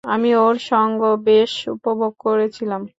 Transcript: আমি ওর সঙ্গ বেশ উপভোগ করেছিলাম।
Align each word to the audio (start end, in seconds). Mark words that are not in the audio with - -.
আমি 0.03 0.29
ওর 0.37 0.55
সঙ্গ 0.63 0.99
বেশ 1.25 1.53
উপভোগ 1.75 2.13
করেছিলাম। 2.19 2.81